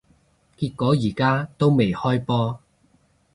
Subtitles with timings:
[0.03, 0.05] 結果
[0.95, 2.59] 而家都未開波